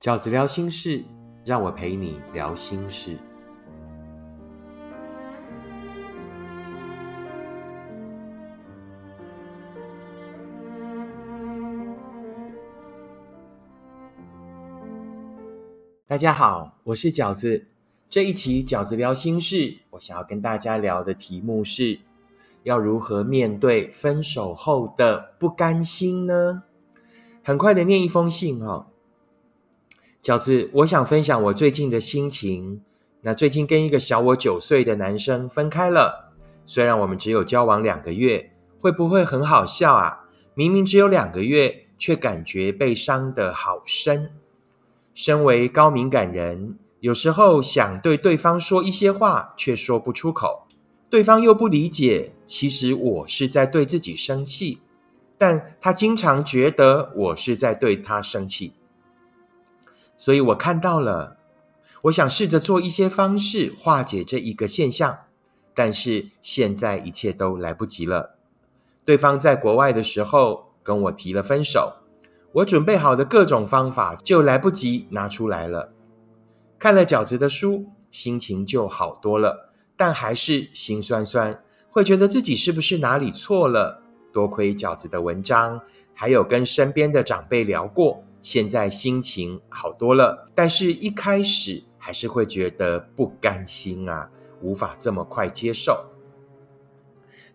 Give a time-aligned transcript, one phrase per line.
[0.00, 1.04] 饺子聊心事，
[1.44, 3.18] 让我陪你聊心事。
[16.06, 17.66] 大家好，我是饺子。
[18.08, 21.98] 这一期饺子聊心事，我想要跟大家聊的题目是：
[22.62, 26.62] 要如何面对分手后的不甘心呢？
[27.42, 28.86] 很快的念一封信哦。
[30.22, 32.82] 饺子，我想分享我最近的心情。
[33.22, 36.32] 那最近跟一个小我九岁的男生分开了，
[36.66, 40.26] 虽然我们只有交往两个月，会不会很好笑啊？
[40.54, 44.30] 明明只有两个月，却感觉被伤得好深。
[45.14, 50.66] 身为高敏感人，有时候想对对方说一些话，却说不出口，
[51.08, 52.32] 对方又不理解。
[52.44, 54.80] 其实我是在对自己生气，
[55.38, 58.74] 但他经常觉得我是在对他生气。
[60.20, 61.38] 所以我看到了，
[62.02, 65.20] 我想试着做一些方式化解这一个现象，
[65.74, 68.36] 但是现在一切都来不及了。
[69.06, 71.94] 对方在国外的时候跟我提了分手。
[72.52, 75.90] 我准备好的各种方法就来不及拿出来了。
[76.78, 84.02] 看了饺子的书，心情就好多了，但还是心酸酸，会觉得自己是不是哪里错了？
[84.34, 85.80] 多亏饺子的文章，
[86.12, 90.46] 还有跟身边的长辈聊过，现在心情好多了。
[90.54, 94.30] 但是一开始还是会觉得不甘心啊，
[94.62, 96.06] 无法这么快接受。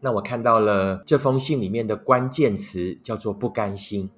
[0.00, 4.10] 那我看到了这封信里面的关键词叫做不甘心。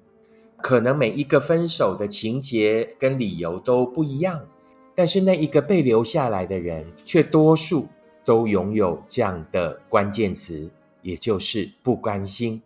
[0.59, 4.43] 可能每一个分手的情节跟理由都不一样，
[4.95, 7.87] 但是那一个被留下来的人，却多数
[8.25, 10.67] 都拥有这样的关键词，
[11.03, 12.59] 也就是不甘心，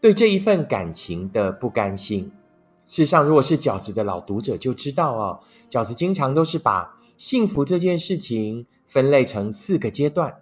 [0.00, 2.32] 对这一份感情的不甘心。
[2.86, 10.34] 事实上，如果是饺子的老读者就知道哦，饺子经常都是把幸福这件事情分类成四个阶段，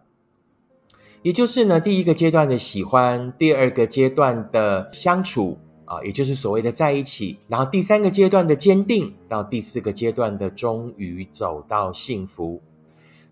[1.22, 5.58] 也就是呢，第一个阶段的喜欢，第二个阶段的相处。
[5.86, 12.62] 啊，也就是所谓的在一起，然后第三个阶段的坚定，到第四个阶段的终于走到幸福。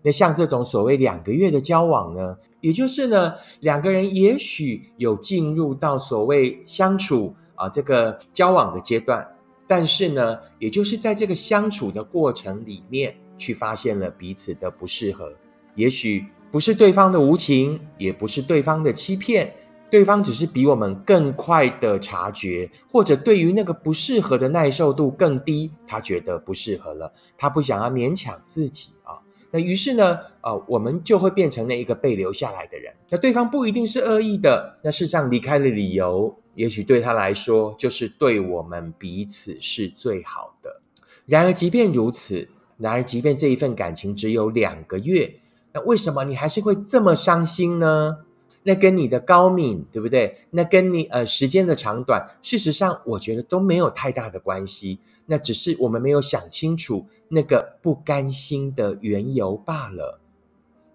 [0.03, 9.25] 那像这种所谓两个月的交往呢，也就是呢两个人也许有进入到所谓相处啊这个交往的阶段，
[9.65, 15.31] 但是呢，也就是在这个相处的过程里面，去发现了彼此的不适合，
[15.75, 19.53] 也许不是对方的无情，也不是对方的欺骗。
[19.89, 29.21] 对方只是比我们更快的察觉，或者对于那个不适合的耐受度更低，他觉得不适合了，他不想要勉强自己啊。
[29.51, 32.91] 那于是呢，呃，我们就会变成那一个被留下来的人。
[33.07, 40.81] 那对方不一定是恶意的，那事实上离开的理由，也许对他来说就是对我们彼此是最好的。
[41.25, 45.39] 然而，即便如此，然而即便这一份感情只有两个月，
[45.71, 48.17] 那为什么你还是会这么伤心呢？
[48.63, 50.37] 那跟你的高敏对不对？
[50.51, 54.99] 那跟你呃时间的长短，事实上我觉得都没有太大的关系。
[55.25, 60.19] 那只是我们没有想清楚那个不甘心的缘由罢了。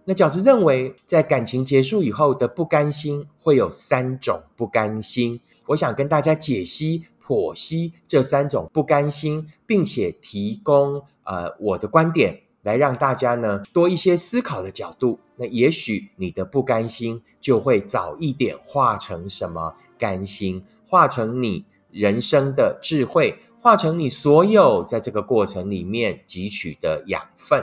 [0.08, 5.38] 那饺子认为，在感情结束以后的不甘心会有三种不甘心。
[5.66, 12.40] 我想跟大家解析、剖析这三种不甘心，并且提供呃我的观点。
[12.62, 27.62] 来让大家呢多一些思考的角度，那也许你的不甘心就会早一点化成什么甘心，化成你人生的智慧，化成你所有在这个过程里面汲取的养分。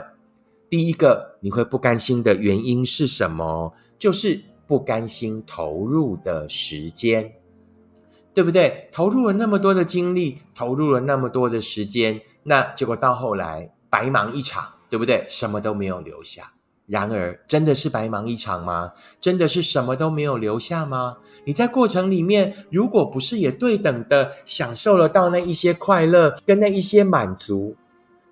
[0.68, 3.72] 第一个你会不甘心的原因是什么？
[3.98, 7.32] 就是不甘心投入的时间，
[8.34, 8.88] 对不对？
[8.92, 14.72] 投入了那么多的精力，投入了那么多的时间，那结果到后来白忙一场。
[14.88, 15.26] 对不对？
[15.28, 16.52] 什么都没有留下。
[16.86, 18.92] 然而，真的是白忙一场吗？
[19.20, 21.16] 真的是什么都没有留下吗？
[21.44, 27.74] 你在过程里面，如果不是也对等的享受了到那一些快乐跟那一些满足，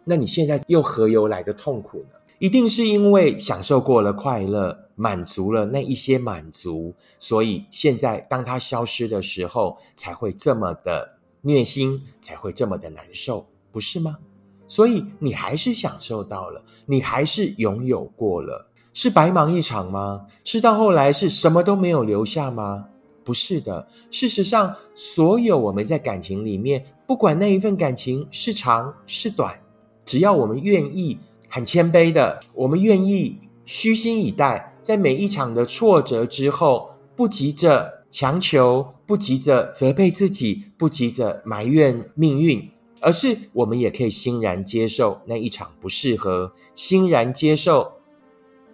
[0.04, 2.16] 那你现在又何由来的痛苦呢？
[2.38, 14.18] 一定是因为享受过了快乐，满足了那一些满足，所以现在当它消失的时候，才会这么的虐心，才会这么的难受，不是吗？
[14.66, 20.26] 所以你还是享受到了，你还是拥有过了，是白忙一场吗？
[20.42, 22.86] 是到后来是什么都没有留下吗？
[23.22, 23.88] 不是的。
[24.10, 29.60] 事实上，所有我们在感情里面，不管那一份感情是长是短，
[30.04, 31.18] 只要我们愿意
[31.54, 42.68] 很谦卑的，我们愿意虚心以待，在每一场的挫折之后，不急着强求，不急着责备自己，不急着埋怨命运。
[43.00, 47.92] 而是我们也可以欣然接受那一场不适合，欣然接受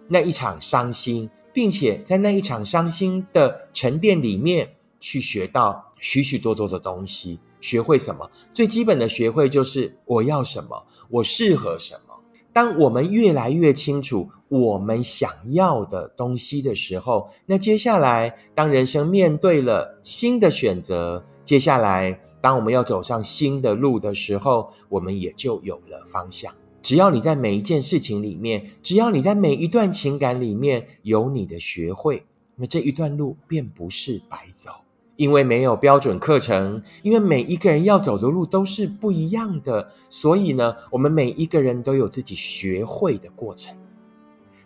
[0.07, 4.67] 那一场伤心，并且在那一场伤心的沉淀里面
[4.99, 7.39] 去学到许许多多的东西。
[7.59, 8.27] 学会什么？
[8.51, 12.10] 最基本的学会就是我要什么，我适合什么。
[12.53, 26.53] 当我们越来越清楚我们想要的东西的时候，那接下来当人生面对了新的选择，接下来当我们要走上新的路的时候，我们也就有了方向。
[26.81, 32.25] 只要你在每一件事情里面，只要你在每一段情感里面有你的学会，
[32.55, 34.71] 那这一段路便不是白走。
[35.17, 43.75] 因为没有标准课程，因为每一个人要走的路都是不一样的，所以呢，我们每一个人都有自己学会的过程。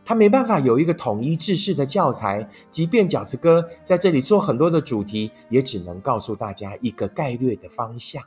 [0.06, 8.24] 他没办法有一个统一制式的教材，即便饺子哥在这里做很多的主题，也只能告诉大家一个概略的方向。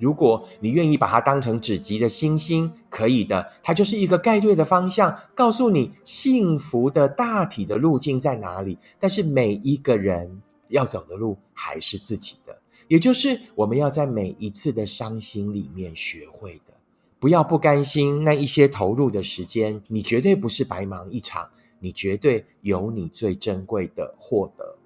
[0.00, 8.76] 如果你愿意把它当成指级的星星，可以的，它就是一个概略的方向，告诉你幸福的大体的路径在哪里。
[8.98, 10.42] 但是每一个人。
[10.68, 12.58] 要走的路还是自己的，
[12.88, 16.74] 也就是我们要在每一次的伤心里面学会的，
[17.18, 18.22] 不要不甘心。
[18.22, 21.48] 那一些投入的时间，你绝对不是白忙一场，
[21.80, 24.76] 你绝对有你最珍贵的获得。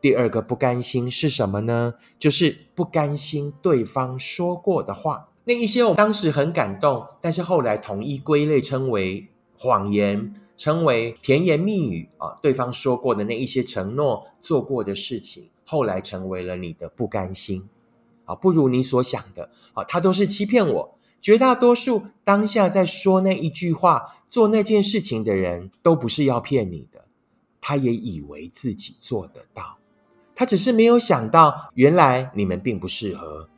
[0.00, 1.94] 第二个不甘心是什么呢？
[2.18, 10.34] 就是不甘心对方说过的话，那一些我当时很感动，但是后来统一归类称为谎言。
[10.58, 17.68] 成为甜言蜜语啊，对方说过的那一些承诺，做过的事情，后来成为了你的不甘心
[18.24, 20.98] 啊，不如你所想的啊，他都是欺骗我。
[21.20, 27.04] 绝大多数当下在说那一句话、做那件事情的人，都不是要骗你的，
[27.60, 29.76] 他也以为自己做得到，
[30.34, 33.50] 他只是没有想到，原来你们并不适合。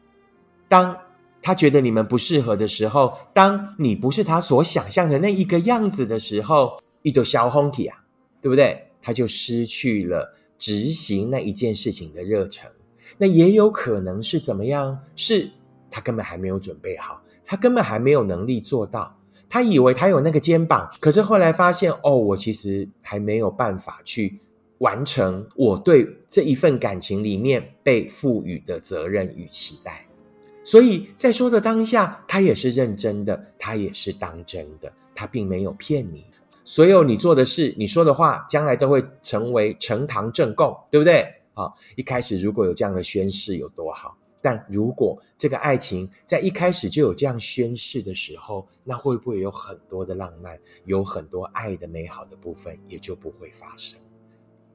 [0.68, 0.96] 当
[1.42, 6.78] 他觉得你们不适合的时候，当你不是他所想象的那一个样子的时候。
[7.02, 7.96] 一朵小红体啊，
[8.42, 8.86] 对不对？
[9.00, 12.68] 他就失去了执行那一件事情的热忱。
[13.16, 14.98] 那也有可能是怎么样？
[15.14, 15.48] 是
[15.92, 19.16] 他根本还没有准备好，他根本还没有能力做到。
[19.48, 24.40] 他以为他有那个肩膀，可是后来发现，哦，我其实还没有办法去
[24.78, 30.04] 完成我对这一份感情里面被赋予的责任与期待。
[30.70, 36.26] 所以在说的当下，他也是认真的，他也是当真的，他并没有骗你。
[36.62, 41.26] 所有你做的事、你说的话，将来都会成为呈堂证供，对不对？
[41.54, 53.98] 好，一开始如果有这样的宣誓有多好，但如果这个爱情在一开始就有这样宣誓的时候，那会不会有很多的浪漫，有很多爱的美好的部分也就不会发生？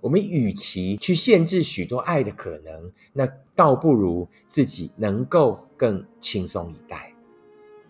[0.04, 7.14] 我们与其去限制许多爱的可能，那倒不如自己能够更轻松以待。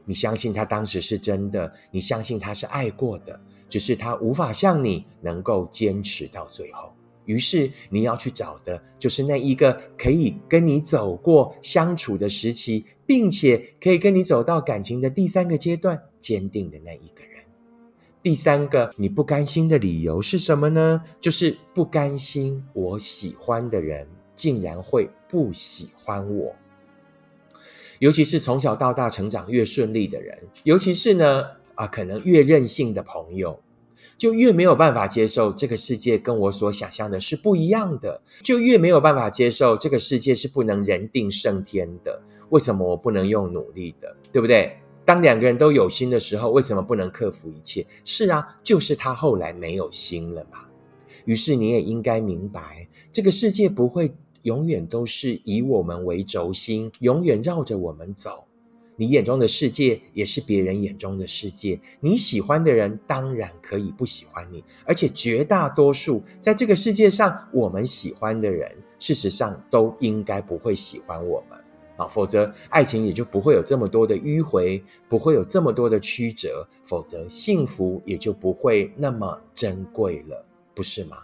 [0.05, 3.41] 你相信他当时是真的，你相信他是爱过的。
[3.67, 6.93] 只是他无法像你能够坚持到最后，
[7.25, 17.32] 于是你要去找的就是那一个可以跟你走过相处的时期，并且可以跟你走到感情的第三个阶段，坚定的那一个人。
[18.23, 21.03] 第三个你不甘心的理由是什么呢？
[21.21, 26.55] 就是不甘心我喜欢的人竟然会不喜欢我，
[27.99, 31.45] 尤其是从小到大成长越顺利的人，尤其是呢。
[31.75, 33.59] 啊，可能越任性的朋友，
[34.15, 42.21] 就越没有办法接受这个世界跟我所想象的是不一样的，就越没有办法接受这个世界是不能人定胜天的。
[42.49, 44.77] 为什么我不能用努力的，对不对？
[45.05, 47.85] 当两个人都有心的时候，为什么不能克服一切？
[48.05, 50.59] 是啊，就是他后来没有心了嘛。
[51.25, 58.45] 于是你也应该明白，这个世界不会永远都是以我们为轴心，永远绕着我们走。
[58.95, 61.79] 你眼中的世界也是别人眼中的世界。
[61.99, 71.57] 你喜欢的人当然可以不喜欢你，而且绝大多数在这个世界上，我们喜欢的人，事实上都应该不会喜欢我们
[71.95, 81.17] 啊，否则爱情也就不会有这么多的迂回，不会有这么多的曲折，否则幸福也就不会那么珍贵了，不是吗？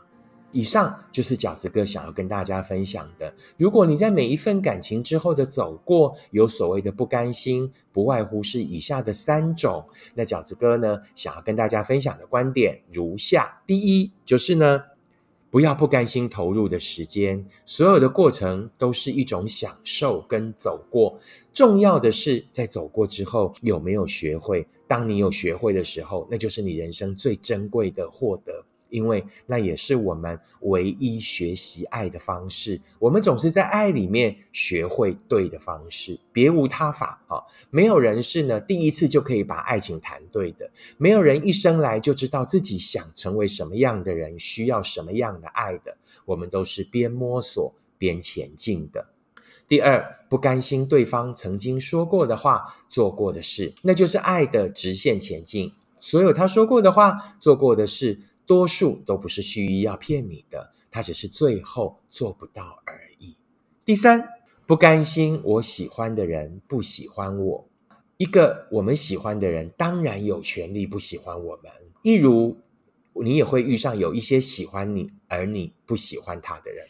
[0.52, 3.32] 以上就是饺子哥想要跟大家分享的。
[3.56, 9.86] 如果你在每一份感情之后的走过，有所谓的不甘心，不外乎是以下的三种。
[10.16, 14.82] 那饺子哥呢，想要跟大家分享的观点如下：第一，就是呢，
[15.52, 21.20] 不要不甘心投入的时间，所有的过程都是一种享受跟走过。
[21.52, 24.68] 重要的是在走过之后有没有学会。
[24.88, 28.66] 当你有学会的时候，那就是你人生最珍贵的获得。
[28.90, 32.80] 因为那也是我们唯一学习爱的方式。
[33.00, 37.42] 我们总是在爱里面学会对的方式，别无他法啊！
[37.70, 45.98] 没有人是呢第一次就可以把爱情谈对的，没有人一生来就知道自己想成为什么样的人，需要什么样的爱的。
[46.26, 49.08] 我们都是边摸索边前进的。
[49.68, 55.74] 第二，不甘心对方曾经说过的话、做过的事，那就是爱的直线前进。
[56.00, 58.20] 所有他说过的话、做过的事。
[58.50, 63.36] 多数都不是蓄意要骗你的，他只是最后做不到而已。
[63.86, 64.28] 第三，
[64.66, 67.68] 不甘心我喜欢的人不喜欢我，
[68.18, 71.72] 一个我们喜欢的人当然有权利不喜欢我们。
[72.02, 72.58] 一如
[73.14, 76.88] 你也会遇上有一些喜欢你而你不喜欢他的人。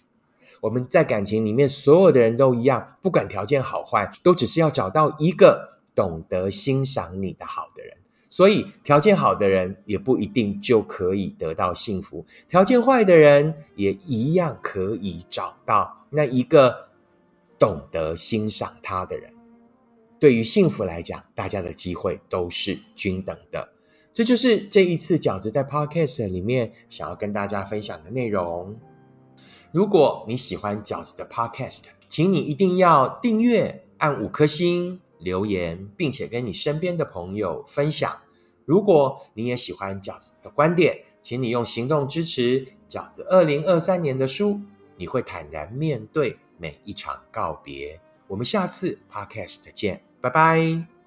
[0.61, 7.97] 我们在感情里面，所有的人都一样，不管条件好坏，都只是要找到一个懂得欣赏你的好的人。
[8.29, 16.89] 所以，条件好的人也不一定就可以得到幸福，条件坏的人也一样可以找到那一个
[17.57, 19.33] 懂得欣赏他的人。
[20.19, 23.67] 对于幸福来讲，大家的机会都是均等的。
[24.13, 28.77] 这就是这一次饺子在 Podcast 里面想要跟大家分享的内容。
[29.71, 34.99] 如果你喜欢饺子的 Podcast，请你一定要订阅、按五颗星。
[35.19, 38.11] 留言，并且跟你身边的朋友分享。
[38.65, 44.59] 如果你也喜欢饺子的观点，请你用行动支持饺子二零二三年的书。
[44.95, 47.99] 你会坦然面对每一场告别。
[48.27, 50.89] 我们下次 Podcast 再见，拜拜。